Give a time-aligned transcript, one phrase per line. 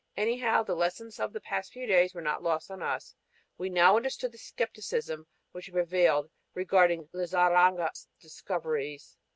[0.17, 3.13] Anyhow, the lessons of the past few days were not lost on us.
[3.59, 9.15] We now understood the skepticism which had prevailed regarding Lizarraga's discoveries.